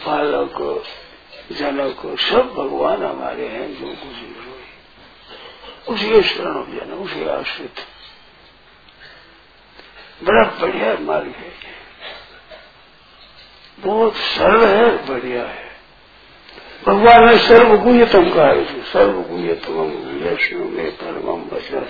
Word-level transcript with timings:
पालक, 0.05 0.83
जनक, 1.51 2.19
सब 2.19 2.53
भगवान 2.53 3.03
हमारे 3.03 3.47
हैं 3.47 3.79
जो 3.79 3.87
कुछ 3.87 4.45
हुए। 4.45 4.61
उसी 5.89 6.29
शरण 6.29 6.53
जन, 6.53 6.93
उसे 6.93 7.29
आश्रित। 7.29 7.75
बड़ा 10.23 10.43
बढ़िया 10.43 10.97
मार्ग 10.99 11.27
है। 11.27 11.51
बहुत 13.79 14.15
सरल 14.15 14.65
है, 14.65 15.07
बढ़िया 15.07 15.45
है। 15.45 15.60
भगवान 16.87 17.25
ने 17.25 17.37
सर्वगुह्यतम 17.37 18.29
कहा 18.29 18.45
है 18.45 18.81
सर्वगुह्यतम 18.83 19.73
में 20.75 20.91
परम 20.91 21.55
वचन 21.55 21.85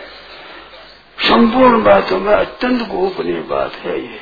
संपूर्ण 1.19 1.83
बातों 1.83 2.19
में 2.19 2.33
अत्यंत 2.33 2.81
गोपनीय 2.87 3.39
बात 3.41 3.75
है 3.75 3.95
ये। 4.01 4.19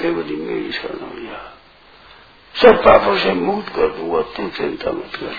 केवल 0.00 0.36
मेरी 0.36 0.72
शरण 0.72 1.00
हो 1.00 1.20
जा 1.22 1.38
सब 2.54 2.82
पापों 2.84 3.16
से 3.18 3.32
मुक्त 3.32 3.68
कर 3.68 3.88
दूँगा 3.88 4.20
तू 4.36 4.48
चिंता 4.48 4.90
मत 4.90 5.16
कर। 5.16 5.34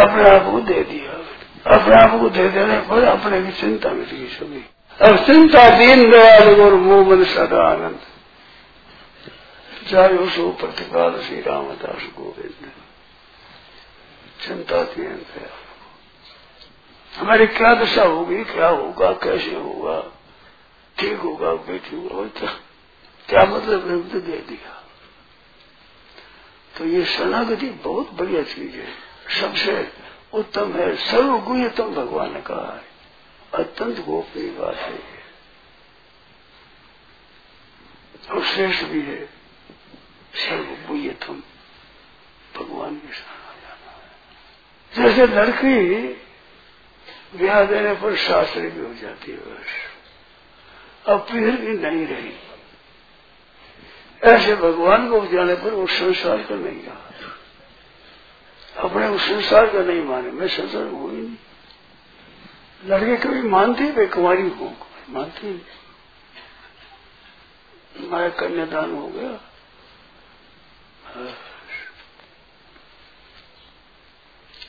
अपने 0.00 0.22
आप 0.30 0.44
को 0.44 0.60
दे 0.60 0.80
दिया। 0.82 1.12
अपने 1.74 1.94
आप 1.94 2.20
को 2.20 2.28
दे 2.28 2.48
देने 2.48 2.78
पर 2.80 3.04
अपने 3.04 3.42
की 3.42 3.52
चिंता 3.52 3.90
मिट 3.90 4.10
गई 4.10 4.26
सभी 4.28 4.64
अब 5.00 5.16
चिंता 5.16 5.68
दीन 5.78 6.10
दयाल 6.10 6.60
और 6.60 6.74
मोह 6.74 7.06
मन 7.08 7.24
सदा 7.24 7.62
आनंद। 7.62 8.00
चाहे 9.90 10.16
उसो 10.16 10.50
प्रतिपाल 10.52 11.22
श्री 11.22 11.40
रामदास 11.40 12.02
गोविंद 12.16 12.72
चिंता 14.44 14.82
दीन 14.82 15.16
दयाल 15.16 15.62
हमारी 17.14 17.46
क्या 17.46 17.74
दशा 17.74 18.04
होगी, 18.04 18.44
क्या 18.44 18.68
होगा, 18.68 19.12
कैसे 19.12 19.54
होगा, 19.54 20.00
ठीक 20.98 21.18
होगा, 21.18 21.52
बेटी 21.52 21.96
होगा 21.96 22.28
क्या 22.28 22.50
क्या 23.28 23.42
मतलब 23.44 23.90
है 23.90 24.08
तो 24.08 24.20
दे 24.20 24.38
दिया। 24.38 24.72
तो 26.78 26.84
ये 26.84 27.04
शरणागति 27.04 27.70
बहुत 27.70 28.12
बढ़िया 28.12 28.42
चीज़ 28.42 28.76
है। 28.76 28.88
सबसे 29.40 29.92
उत्तम 30.34 30.72
है 30.72 30.96
सर्वगुह्यतम 30.96 31.94
भगवान 31.94 32.32
ने 32.34 32.40
कहा 32.40 32.72
है। 32.74 32.84
अत्यंत 33.54 34.00
गोपनीय 34.06 34.50
बात 34.50 34.76
है 34.76 34.98
और 38.30 38.44
श्रेष्ठ 38.44 38.84
भी 38.84 39.02
है। 39.02 39.43
सर्वगुह्यतम 40.34 41.36
भगवान 42.56 42.94
के 42.96 43.12
शरण 43.14 43.40
आ 43.44 43.52
जाना 43.62 43.90
है 43.92 44.06
जैसे 44.92 45.22
लड़की 45.26 45.76
ब्याह 47.38 47.60
देने 47.64 47.94
पर 48.02 48.16
शास्त्री 48.16 48.68
भी 48.70 48.80
हो 48.80 48.92
जाती 48.94 49.32
है 49.32 49.38
बस 49.38 49.70
अब 51.12 51.18
फिर 51.30 51.50
भी 51.60 51.72
नहीं 51.78 52.06
रही। 52.06 52.34
ऐसे 54.22 54.54
भगवान 54.56 55.08
को 55.10 55.16
जाने 55.26 55.54
पर 55.54 55.72
वो 55.72 55.86
संसार 55.86 56.42
का 56.42 56.54
नहीं 56.54 56.82
रहा 56.82 57.02
अपने 58.76 59.06
उस 59.06 59.22
संसार 59.22 59.66
का 59.72 59.80
नहीं 59.82 60.02
माने। 60.04 60.30
मैं 60.30 60.48
संसार 60.48 60.86
हूँ 60.88 61.10
ही 61.10 61.16
नहीं। 61.16 61.36
लड़के 62.82 63.16
कभी 63.16 63.42
मानती 63.48 63.84
वे 63.90 64.06
कुमारी 64.06 64.48
हूँ 64.50 64.70
मानती 65.10 65.46
नहीं 65.46 65.60
हमारा 67.98 68.28
कन्यादान 68.40 68.94
हो 68.94 69.06
गया। 69.08 69.32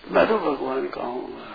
मैं 0.08 0.28
तो 0.28 0.38
भगवान 0.38 0.88
का 0.88 1.02
हूँ 1.02 1.46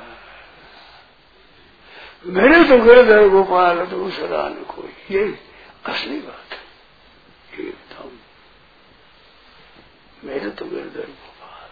मेरे 2.27 2.64
तो 2.64 2.78
गिरधर 2.84 3.28
गोपाल 3.28 3.87
दूसरा 3.87 4.48
न 4.48 4.54
कोई। 4.54 5.16
ये 5.16 5.38
असली 5.84 6.20
बात 6.20 6.53
है। 6.53 7.64
ये 7.64 7.75
मेरे 10.25 10.50
तो 10.50 10.64
गिरधर 10.64 11.06
गोपाल 11.06 11.69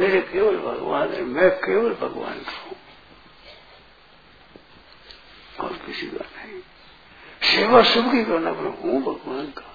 मेरे 0.00 0.20
केवल 0.20 0.56
भगवान 0.56 1.12
है, 1.12 1.22
मैं 1.22 1.50
केवल 1.50 1.94
भगवान 1.94 2.38
का 2.38 2.58
हूँ 2.58 2.76
और 5.60 5.72
किसी 5.86 6.06
का 6.06 6.24
नहीं। 6.36 6.60
सेवा 7.42 7.82
सबकी 7.82 8.24
करना, 8.24 8.52
पर 8.52 8.80
हूँ 8.82 9.02
भगवान 9.02 9.46
का। 9.46 9.67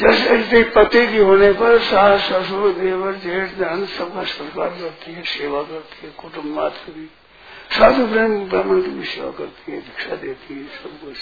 जैसे 0.00 0.62
पति 0.62 1.08
की 1.08 1.18
होने 1.18 1.52
पर 1.52 1.78
सास, 1.78 2.20
ससुर, 2.20 2.72
देवर, 2.72 3.14
जेठ 3.14 3.54
धन 3.54 3.86
सबका 3.86 4.24
स्वीकार 4.24 4.68
करती 4.68 5.12
है, 5.12 5.22
सेवा 5.22 5.62
करती 5.62 6.06
है 6.06 6.12
कुटुम्ब 6.12 6.56
मात्र 6.56 6.92
भी 6.92 7.06
साधु 7.70 8.06
प्रेम 8.06 8.44
ब्राह्मण 8.44 8.82
की 8.82 8.90
भी 8.90 9.04
सेवा 9.04 9.30
करती 9.30 9.72
है, 9.72 9.80
दीक्षा 9.80 10.16
देती 10.16 10.54
है, 10.54 10.64
सब 10.64 11.00
कुछ। 11.00 11.16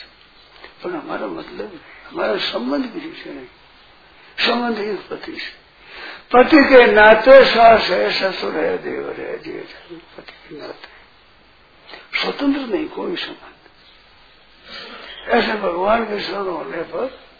पर 0.84 0.90
हमारा 0.90 1.26
मतलब 1.26 1.80
हमारा 2.10 2.36
संबंध 2.36 2.86
किसी 2.86 3.22
से 3.24 3.30
नहीं। 3.30 3.46
संबंध 4.38 4.78
ही 4.78 4.92
पति 4.92 5.32
से। 5.32 5.62
पति 6.32 6.56
के 6.56 6.86
नाते 6.86 7.44
सास 7.44 7.90
है, 7.90 8.32
ससुर 8.32 8.54
है, 8.54 8.78
देवर 8.78 9.20
है, 9.20 9.38
जेठ 9.38 9.90
है, 9.90 9.96
पति 9.96 10.32
के 10.32 10.60
नाते। 10.60 11.02
स्वतंत्र 12.18 12.60
नहीं, 12.60 12.88
कोई 12.88 13.16
संबंध। 13.16 13.52
ऐसे 15.28 15.52
भगवान 15.52 16.04
के 16.04 16.20
शरण 16.20 16.46
होने 16.46 16.82
पर 16.82 17.31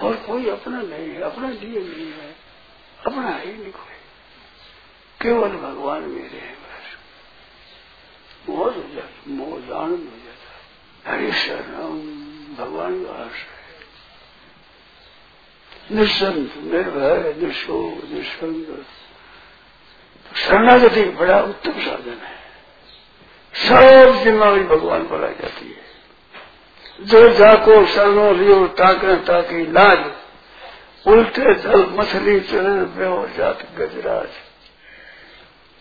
और 0.00 0.16
कोई 0.16 0.48
अपना 0.50 0.82
नहीं 0.82 1.08
है, 1.08 1.20
अपना 1.20 1.48
लिए 1.48 1.80
नहीं 1.80 2.12
है, 2.12 2.36
अपना 3.06 3.36
ही 3.36 3.52
नहीं 3.52 3.72
कोई। 3.72 3.94
केवल 5.22 5.48
भगवान 5.48 6.02
मेरे 6.02 6.38
हैं 6.38 6.54
बस। 6.54 6.98
मोह 8.48 8.74
हो 8.74 8.94
जाता 8.94 9.08
मोह 9.28 9.78
आनंद 9.78 9.98
हो 9.98 10.16
जाता 10.24 11.10
हरे 11.10 11.32
शरण 11.32 11.64
भगवान 12.54 13.04
का 13.04 13.12
आश्रय। 13.12 13.54
निस्संत 15.96 16.54
निर्भय, 16.56 17.46
निशोक 17.46 18.04
निस्संग 18.10 18.84
शरणागति 20.36 21.04
बड़ा 21.04 21.40
उत्तम 21.40 21.72
साधन 21.72 22.20
है। 22.22 22.44
सब 23.54 24.24
जिम्मेवारी 24.24 24.64
भगवान 24.64 25.08
पर 25.08 25.24
आ 25.24 25.28
जाती 25.28 25.72
है। 25.72 25.83
जो 27.00 27.28
जाको 27.34 27.86
शरणो 27.86 28.32
लियो 28.32 28.66
ताके 28.66 29.16
ताकि 29.16 29.66
लाज, 29.66 30.12
उल्टे 31.06 31.54
चल 31.54 31.86
मछली 31.86 32.40
चले, 32.40 32.84
बेहो 32.84 33.28
जात 33.28 33.58
गजराज। 33.76 34.28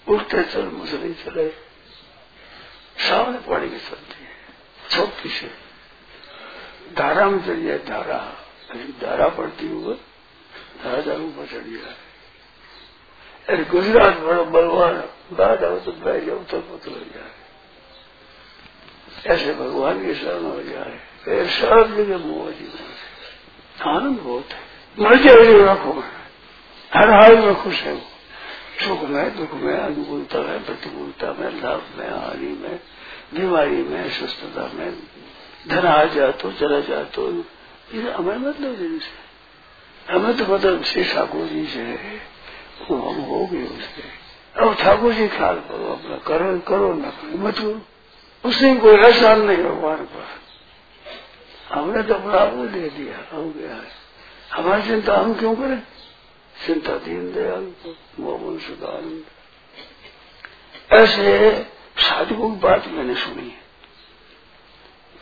उल्टे 0.07 0.43
चल 0.43 0.65
मछली 0.73 1.13
चले, 1.13 1.49
सामने 3.09 3.37
पानी 3.37 3.69
की 3.69 3.77
चलती 3.77 4.27
छोटी 4.89 5.29
से। 5.29 5.51
धारा 6.97 7.29
में 7.29 7.45
चली 7.45 7.67
जाए 7.67 7.77
धारा। 7.77 8.39
धारा 9.01 9.27
पड़ती 9.27 9.67
हुआ 9.67 9.93
धारा 10.83 11.01
जारू 11.01 11.27
पर 11.27 11.45
चढ़ 11.45 11.63
गया 11.63 11.93
अरे 13.49 13.63
गुजरात 13.63 14.17
बड़ा 14.17 14.43
बलवान 14.43 15.03
बाद 15.31 15.63
आओ 15.63 15.79
तो 15.79 15.91
बह 15.91 16.19
जाओ 16.19 16.37
तो 16.37 16.59
पुत्र 16.59 16.91
जाए 16.91 17.42
ऐसे 19.25 19.53
भगवान 19.53 20.05
की 20.05 20.13
शरण 20.15 20.43
हो 20.43 20.61
जाए, 20.63 20.99
फिर 21.25 21.47
सब 21.47 21.95
जगह 21.97 22.17
मोह 22.17 22.47
आनंद 23.89 24.19
बहुत 24.19 24.51
है। 24.51 24.61
मर 24.99 25.15
जाए 25.15 25.73
रखो 25.73 25.91
हर 26.91 27.09
हाल 27.09 27.37
में 27.37 27.55
खुश 27.55 27.81
है 27.81 27.93
वो। 27.93 28.01
सुख 28.79 29.03
में, 29.03 29.35
दुख 29.37 29.53
में 29.53 29.73
अनुकूलता 29.73 30.39
में, 30.39 30.65
प्रतिकूलता 30.65 31.27
में, 31.33 31.49
लाभ 31.61 31.83
में, 31.97 32.09
हानि 32.09 32.51
में, 32.61 32.79
बीमारी 33.33 33.81
में 33.83 34.09
सुस्थता 34.09 34.69
में, 34.73 34.97
धन 35.67 35.87
आ 35.87 36.03
जा 36.05 36.27
तो 36.31 36.51
चला 36.51 36.79
जा 36.79 37.03
तो 37.03 37.31
ये 37.93 38.11
हमें 38.11 38.37
मतलब 38.37 38.75
जिनसे। 38.75 40.13
हमें 40.13 40.37
तो 40.37 40.45
मतलब 40.45 40.83
श्री 40.83 41.03
ठाकुर 41.03 41.45
जी 41.45 41.65
से 41.65 41.83
वो 42.81 42.95
हम 43.09 43.21
हो 43.21 43.45
गए 43.45 43.63
उससे 43.63 44.03
अब 44.55 44.75
ठाकुर 44.75 45.13
जी 45.13 45.27
ख्याल 45.27 45.55
करो 45.55 45.91
अपना, 45.93 46.17
करो 46.17 46.59
करो 46.59 46.93
न, 46.93 47.11
मत 47.35 47.57
करो। 47.57 47.81
उसने 48.45 48.75
कोई 48.75 48.95
एहसान 48.95 49.41
नहीं 49.41 49.57
भगवान 49.57 49.97
पर 49.97 50.27
हमने 51.73 52.03
तो 52.03 52.13
अपना 52.13 52.33
आप 52.33 52.47
दे 52.47 52.89
दिया 52.89 53.35
हो 53.35 53.49
गया। 53.49 53.75
है 53.75 53.91
हमारी 54.53 54.83
चिंता 54.83 55.17
हम 55.17 55.33
क्यों 55.33 55.55
करें? 55.55 55.83
चिंता 56.65 56.97
दीन 56.97 57.33
दयाल 57.33 57.73
मोहन 58.19 58.59
सुदानंद 58.59 59.23
ऐसे 60.91 61.59
साधुओं 61.97 62.51
की 62.51 62.59
बात 62.59 62.87
मैंने 62.87 63.15
सुनी 63.15 63.49
है। 63.49 63.63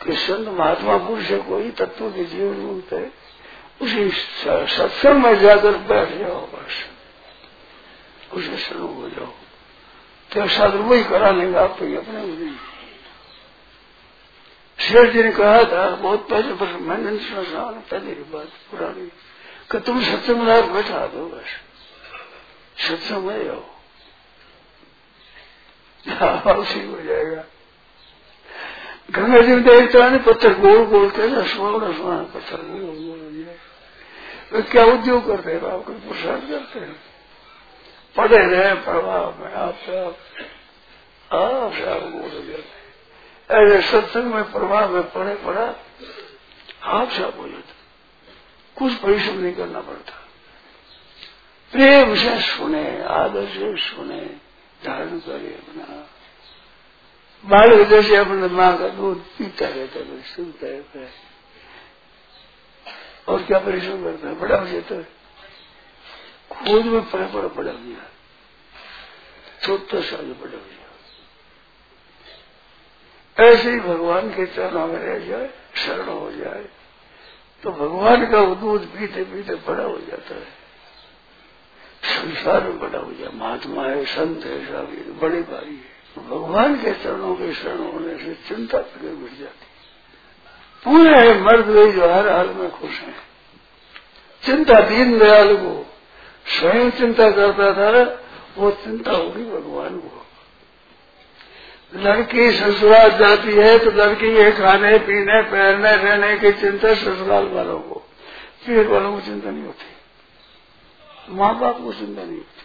कि 0.04 0.16
संत 0.16 0.48
महात्मा 0.48 0.96
पुरुष 0.96 1.24
है 1.24 1.38
कोई 1.38 1.70
तत्व 1.70 2.10
के 2.10 2.24
जीवन 2.24 2.56
मुक्त 2.56 2.92
है 2.92 3.12
उसी 3.82 4.10
सत्संग 4.10 5.22
में 5.24 5.38
जाकर 5.40 5.70
बैठ 5.70 6.08
जाओ 6.08 6.46
बस। 6.46 6.88
उसे 8.32 8.56
शुरू 8.56 8.86
हो 8.86 9.08
जाओ। 9.08 9.32
तो 10.32 10.48
साधु 10.48 10.78
वही 10.78 11.04
करा 11.04 11.30
लेंगे, 11.30 11.58
आप 11.58 11.70
तो 11.70 11.96
अपने 11.96 12.22
नहीं। 12.22 12.71
शेर 14.82 15.10
जी 15.12 15.22
ने 15.22 15.32
कहा 15.32 15.64
था, 15.64 15.96
बहुत 15.96 16.28
पहले, 16.28 16.54
पर 16.54 16.66
मैंने 16.66 17.18
सुना 17.18 17.64
पहले 17.90 18.14
की 18.14 18.22
बात, 18.22 18.48
पुरानी। 18.70 19.06
कि 19.70 19.78
तुम 19.80 20.02
सत्संग 20.02 20.36
में 20.36 20.72
बैठा 20.72 21.06
दो 21.06 21.26
बस। 21.26 21.48
सत्संग 22.88 23.24
में 23.24 23.48
हो 23.48 23.68
ठीक 26.64 26.86
हो 26.86 27.02
जाएगा। 27.02 27.44
गंगा 29.10 29.40
जी 29.40 29.52
में 29.52 29.62
देखता 29.62 30.04
है 30.04 30.18
पत्थर 30.18 30.58
गोल 30.58 30.84
गोल 30.84 31.10
के 31.10 31.28
सोना 31.48 31.92
सोना 31.92 32.22
पत्थर 32.22 32.56
गोल 32.56 32.80
गोल 32.80 33.20
हो 33.20 33.44
जाए 33.44 33.58
वे 34.52 34.62
क्या 34.62 34.84
उद्योग 34.84 35.26
करते 35.26 35.52
हैं 35.52 35.60
आपको 35.60 35.92
पुरुषार्थ 35.92 36.48
करते 36.50 36.78
हैं। 36.78 36.96
पढ़े 38.16 38.36
रहे 38.36 38.74
प्रभाव 38.74 39.40
में 39.40 39.52
आप 39.52 39.78
आप 39.90 40.16
आप 41.32 41.72
आप 41.72 42.10
गोल 42.12 42.22
हो 42.22 42.44
जाते 42.46 42.81
ऐसे 43.52 43.82
सत्संग 43.82 44.24
में 44.24 44.52
प्रभाव 44.52 44.90
में 44.90 45.12
पड़े 45.12 45.34
पड़ा, 45.34 45.74
आप 46.82 47.10
साफ़ 47.10 47.36
हो 47.36 47.48
जाते 47.48 47.72
कुछ 48.78 48.94
परिश्रम 48.94 49.38
नहीं 49.38 49.54
करना 49.54 49.80
पड़ता। 49.80 50.12
प्रेम 51.72 52.14
से 52.16 52.40
सुने, 52.40 53.02
आदर 53.02 53.46
से 53.46 53.76
सुने, 53.76 54.20
धारण 54.84 55.18
करे 55.18 55.54
अपना। 55.54 56.08
बालक 57.44 57.88
जैसे 57.88 58.16
अपने 58.16 58.46
माँ 58.46 58.78
का 58.78 58.88
दूध 58.88 59.18
पीता 59.18 59.66
रहता 59.68 59.98
है, 59.98 60.22
सुनता 60.22 60.66
रहता 60.66 60.98
है। 60.98 61.10
और 63.28 63.42
क्या 63.42 63.58
परिश्रम 63.58 64.04
करता 64.04 64.28
है? 64.28 64.34
बड़ा 64.34 64.58
हो। 64.58 64.66
जाता 64.66 64.94
है 64.94 65.22
में 66.84 67.10
पड़ा 67.10 67.26
पड़ा 67.26 67.72
हो 67.72 67.78
गया 67.78 68.10
छोटा 69.62 70.00
साल 70.00 70.26
बड़ा 70.26 70.58
हो 70.58 70.81
ऐसे 73.40 73.70
ही 73.70 73.80
भगवान 73.80 74.28
के 74.30 74.46
चरणों 74.46 74.86
में 74.86 74.98
रह 74.98 75.18
जाए, 75.18 75.50
शरण 75.74 76.08
हो 76.08 76.30
जाए 76.32 76.64
तो 77.62 77.70
भगवान 77.70 78.26
का 78.30 78.40
वो 78.40 78.54
दूध 78.54 78.86
पीते 78.86 79.24
पीते 79.24 79.54
बड़ा 79.54 79.84
हो 79.84 79.98
जाता 79.98 80.34
है। 80.34 80.62
संसार 82.02 82.64
में 82.64 82.78
बड़ा 82.78 82.98
हो 82.98 83.12
जाए। 83.12 83.30
महात्मा 83.34 83.82
है, 83.82 84.04
संत 84.04 84.44
है 84.44 84.66
सब 84.66 85.18
बड़ी 85.20 85.40
बारी 85.40 85.76
है। 85.76 86.26
भगवान 86.28 86.76
के 86.76 86.92
चरणों 86.92 87.34
के 87.34 87.52
शरण 87.52 87.78
होने 87.78 88.16
से 88.16 88.34
चिंता 88.48 88.78
फिर 88.78 89.10
मिट 89.10 89.38
जाती 89.38 89.66
है। 89.66 89.72
पूरे 90.84 91.18
है 91.18 91.42
मर्द 91.42 91.66
गई 91.66 91.92
जो 91.92 92.12
हर 92.12 92.28
हाल 92.28 92.48
में 92.48 92.70
खुश 92.70 93.00
है। 93.00 93.14
चिंता 94.44 94.80
दीन 94.80 95.18
दयाल 95.18 95.56
को 95.56 95.86
स्वयं 96.46 96.90
चिंता 96.90 97.30
करता 97.30 97.72
था, 97.72 98.20
वो 98.58 98.70
चिंता 98.70 99.10
होगी 99.10 99.44
भगवान 99.44 99.98
को। 99.98 100.11
लड़की 101.94 102.52
ससुराल 102.52 103.10
जाती 103.10 103.52
है 103.52 103.78
तो 103.78 103.90
लड़की 103.90 104.26
ये 104.26 104.52
खाने, 104.52 104.98
पीने, 104.98 105.42
पहनने, 105.42 105.96
रहने 105.96 106.38
की 106.38 106.60
चिंता 106.60 106.94
ससुराल 106.94 107.48
वालों 107.48 107.78
को। 107.78 108.02
फिर 108.66 108.88
वालों 108.88 109.14
को 109.14 109.20
चिंता 109.20 109.50
नहीं 109.50 109.64
होती। 109.64 109.92
माँ 111.30 111.58
बाप 111.58 111.78
को 111.78 111.92
चिंता 111.92 112.22
नहीं 112.22 112.36
होती। 112.36 112.62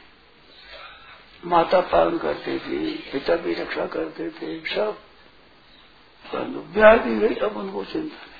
माता 1.45 1.81
पालन 1.81 2.17
करती 2.17 2.59
थी, 2.59 3.09
पिता 3.13 3.35
की 3.35 3.53
रक्षा 3.53 3.85
करते 3.85 4.29
थे, 4.29 4.75
सब। 4.75 4.97
परंतु 6.33 6.59
ब्याह 6.59 6.97
दी 6.97 7.15
गई, 7.15 7.35
अब 7.35 7.57
उनको 7.57 7.83
चिंता 7.83 8.15
नहीं। 8.15 8.37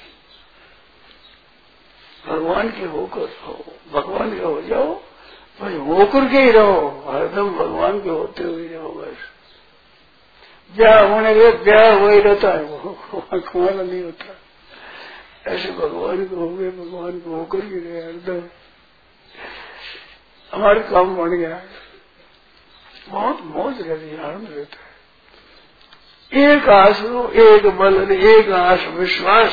भगवान 2.33 2.69
के 2.69 2.85
होकर 2.85 3.21
रहो 3.21 3.65
भगवान 3.93 4.39
के 4.39 4.45
हो 4.45 4.61
जाओ, 4.61 5.01
भाई 5.61 5.75
होकर 5.75 6.29
के 6.29 6.37
ही 6.37 6.51
रहो, 6.51 7.05
हरदम 7.07 7.49
भगवान 7.49 8.01
के 8.01 8.09
होते 8.09 8.43
हुए 8.43 8.67
रहो, 8.67 8.89
बस। 8.89 9.36
ब्याह 10.75 11.03
होने 11.07 11.33
के 11.33 11.51
ब्याह 11.51 11.99
हो 11.99 12.07
ही 12.09 12.19
रहता 12.19 12.51
है 12.51 12.63
वो 12.63 12.99
कुमारा 13.33 13.83
नहीं 13.83 14.03
होता। 14.03 14.35
ऐसे 15.51 15.71
भगवान 15.71 16.25
को 16.25 16.35
हो 16.35 16.49
गए, 16.49 16.69
भगवान 16.69 17.19
को 17.19 17.35
होकर 17.35 17.63
ही 17.63 17.79
रहे 17.79 18.01
हरदम 18.01 18.43
हमारे 20.51 20.79
काम 20.79 21.15
बन 21.15 21.29
गया। 21.29 21.61
बहुत 23.09 23.39
मौज 23.41 23.81
रहती 23.81 24.09
है 24.09 24.23
आनंद 24.23 24.47
रहता 24.51 24.77
है। 24.77 24.87
एक 26.43 26.69
आसरो 26.69 27.29
एक 27.29 27.67
बल, 27.67 28.11
एक 28.11 28.49
आस 28.49 28.85
विश्वास, 28.87 29.51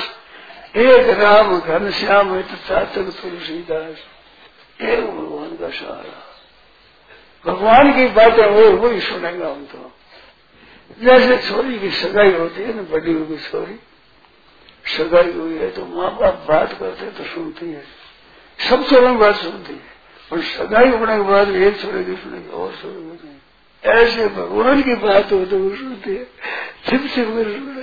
एक 0.77 1.19
राम 1.19 1.61
घन 1.61 1.91
श्याम 1.91 2.41
चातक 2.43 3.11
तुलसीदास। 3.23 3.97
एक 4.81 5.01
भगवान 5.01 5.57
का 5.57 5.71
सहारा। 5.71 6.23
भगवान 7.47 7.93
की 7.93 8.07
बातें 8.07 8.47
वो 8.47 8.77
वही 8.77 9.01
सुनेगा 9.01 9.49
हम 9.51 9.65
तो। 9.65 9.93
जैसे 10.91 11.37
छोरी 11.49 11.79
की 11.79 11.91
सगाई 11.91 12.33
होती 12.33 12.63
है 12.63 12.75
ना, 12.77 12.83
बड़ी 12.83 13.13
हुई 13.13 13.37
छोरी, 13.41 13.79
सगाई 14.87 15.33
हुई 15.33 15.57
है 15.59 15.71
तो 15.71 15.85
माँ 15.87 16.11
बाप 16.17 16.45
बात 16.49 16.73
करते 16.73 17.11
तो 17.11 17.25
सुनती 17.25 17.71
है। 17.73 17.85
सब 18.59 18.87
छोरों 18.89 19.19
बात 19.19 19.35
सुनती 19.35 19.73
है। 19.73 19.93
और 20.33 20.43
सगाई 20.43 20.89
होने 20.89 21.17
के 21.17 21.23
बाद 21.23 21.49
एक 21.49 21.81
छोरे 21.81 22.05
की 22.05 22.15
सुनेगी, 22.15 22.49
और 22.49 22.75
छोरे 22.83 23.17
की 23.17 23.41
ऐसे 23.85 24.27
भगवान 24.29 24.83
की 24.83 24.95
बात 24.97 25.33
हो 25.33 25.45
तो 25.45 25.59
वो 25.59 25.77
सुनती 25.77 26.15
है। 26.17 26.25
छिप 26.87 27.09
छिप 27.15 27.29
कर 27.29 27.53
सुने 27.53 27.83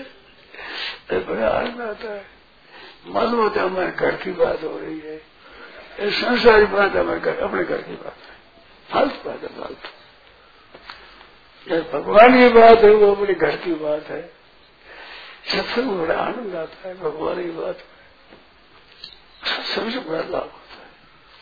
तो 1.09 1.19
बड़ा 1.25 1.50
आनंद 1.50 1.81
आता 1.81 2.13
है। 2.13 2.25
मालूम 3.07 3.42
होता 3.42 3.62
है 3.62 3.68
हमारे 3.68 3.92
घर 3.92 4.15
की 4.15 4.31
बात 4.31 4.63
हो 4.63 4.77
रही 4.80 5.00
है। 5.00 5.18
संसारी 6.12 6.65
बात 6.65 6.95
हमारे 6.95 7.19
घर 7.19 7.38
अपने 7.38 7.63
घर 7.63 7.81
की 7.81 7.94
बात 7.94 8.18
है। 8.19 8.36
फालतू 8.89 9.30
बात 9.30 9.42
है, 9.42 9.47
फालतू। 9.47 9.89
भगवान 11.67 12.37
की 12.37 12.47
बात 12.49 12.83
है, 12.83 12.91
वो 12.91 13.15
अपने 13.15 13.33
घर 13.33 13.55
की 13.55 13.73
बात 13.73 14.07
है। 14.07 14.21
सत्संग 15.47 15.89
बड़ा 15.91 16.15
आनंद 16.15 16.55
आता 16.55 16.87
है, 16.87 16.93
भगवान 16.99 17.43
की 17.43 17.51
बात 17.51 17.83
सत्संग 19.43 19.91
से 19.91 19.99
बड़ा 19.99 20.19
लाभ 20.19 20.49
होता 20.53 20.77
है। 20.77 20.89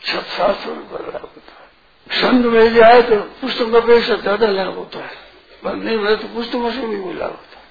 सत्शास्त्र 0.02 0.70
में 0.70 0.90
बड़ा 0.92 1.06
लाभ 1.06 1.22
होता 1.22 1.52
है। 1.52 2.20
संत 2.20 2.46
मिल 2.46 2.74
जाए 2.74 3.02
तो 3.02 3.16
पुस्तक 3.40 3.74
अपेक्षा 3.74 4.14
ज़्यादा 4.16 4.46
लाभ 4.46 4.74
होता 4.74 4.98
है। 4.98 5.16
पर 5.64 5.74
नहीं 5.74 5.96
मिले 5.96 6.16
तो 6.16 6.28
पुस्तकों 6.28 6.70
से 6.72 6.86
भी 6.86 6.96
लाभ 6.96 7.30
होता 7.30 7.58
है। 7.58 7.64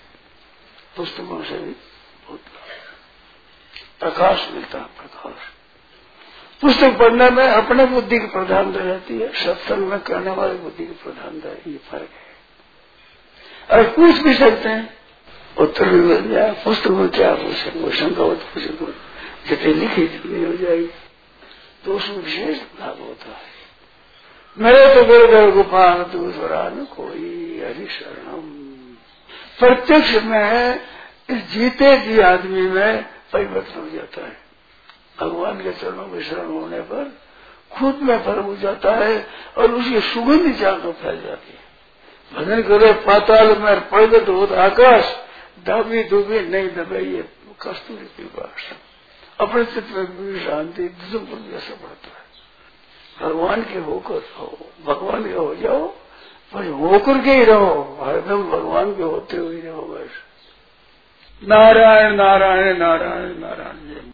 पुस्तकों 0.97 1.43
से 1.43 1.57
भी 1.57 1.71
बहुत 1.71 2.39
लाभ 2.39 2.57
प्रकाश 3.99 4.49
मिलता 4.51 4.77
है, 4.77 4.85
प्रकाश। 4.85 5.47
पुस्तक 6.61 6.97
पढ़ने 6.99 7.29
में 7.29 7.47
अपने 7.47 7.85
बुद्धि 7.85 8.19
की 8.19 8.27
प्रधानता 8.27 8.79
रहती 8.79 9.19
है। 9.19 9.31
सत्संग 9.45 9.87
में 9.87 9.99
करने 9.99 10.31
वाली 10.31 10.57
बुद्धि 10.57 10.85
की 10.85 10.93
प्रधानता 11.03 11.49
है। 11.49 11.61
ये 11.67 11.77
फ़र्क 11.91 12.09
है। 12.13 12.28
और 13.71 13.83
पूछ 13.83 14.15
भी 14.15 14.33
सकते 14.33 14.69
हैं। 14.69 14.97
उत्तर 15.57 15.89
भी 15.89 15.99
मिल 15.99 16.31
जाए 16.31 16.51
पुस्तक 16.51 16.87
में 16.87 17.09
क्या 17.09 17.35
पूछे? 17.35 17.79
वो 17.79 17.91
शंका 17.91 18.23
हो 18.23 18.35
तो 18.35 18.45
पूछे 18.45 18.67
तो 18.67 18.93
जितनी 19.47 19.73
लिखी, 19.73 20.07
जितनी 20.07 20.43
हो 20.43 20.53
जाएगी। 20.53 20.89
तो 21.85 21.93
उसमें 21.93 22.17
विशेष 22.17 22.57
लाभ 22.57 22.99
होता 22.99 23.29
है। 23.29 23.49
मेरे 24.57 24.95
तो 24.95 25.05
गुरुदेव 25.05 25.51
गोपाल 25.51 26.03
दूसरा 26.03 26.69
न 26.69 26.85
कोई 26.85 27.61
हरि 27.65 27.87
शरणम। 27.91 28.59
प्रत्यक्ष 29.59 30.23
में 30.23 30.79
इस 31.29 31.51
जीते 31.51 31.97
जी 31.97 32.19
आदमी 32.19 32.61
में 32.61 33.05
परिवर्तन 33.33 33.79
हो 33.79 33.89
जाता 33.89 34.25
है। 34.25 34.37
भगवान 35.19 35.63
के 35.63 35.71
चरणों 35.71 36.07
में 36.07 36.23
शरण 36.23 36.47
होने 36.47 36.79
पर 36.79 37.19
खुद 37.71 37.99
में 38.01 38.23
फ़र्क 38.23 38.45
हो 38.45 38.55
जाता 38.55 38.95
है 38.95 39.27
और 39.57 39.71
उसकी 39.71 39.99
सुगंध 39.99 40.59
चारों 40.59 40.93
फैल 40.93 41.21
जाती 41.21 41.51
है। 41.51 41.68
भजन 42.33 42.61
करे 42.61 42.91
पाताल 42.93 43.57
में 43.57 43.89
प्रगट 43.89 44.29
हो 44.29 44.45
आकाश, 44.55 45.15
दाबी 45.65 46.03
डूबी 46.03 46.39
नहीं 46.39 46.69
दबे 46.69 46.99
ये 46.99 47.23
कस्तूरी 47.61 48.05
की 48.05 48.23
भाषा 48.23 48.75
अपने 49.39 49.63
चित्त 49.65 49.89
में 49.95 50.39
शांति, 50.45 50.83
दूसरों 50.83 51.19
पर 51.21 51.35
भी 51.35 51.55
असर 51.55 51.73
पड़ता 51.73 52.11
है। 52.13 52.27
भगवान 53.21 53.63
के 53.63 53.79
होकर 53.79 54.15
रहो 54.15 54.69
भगवान 54.85 55.23
के 55.23 55.33
हो 55.33 55.55
जाओ, 55.55 55.87
पर 56.53 56.67
होकर 56.67 57.23
के 57.23 57.31
ही 57.31 57.43
रहो 57.43 57.99
हरदम 58.01 58.43
भगवान 58.43 58.95
के 58.95 59.03
होते 59.03 59.37
हुए 59.37 59.61
रहो 59.61 59.81
बस। 59.81 60.09
नारायण 61.43 62.15
नारायण 62.15 62.77
नारायण 62.77 63.39
नारायण 63.39 64.11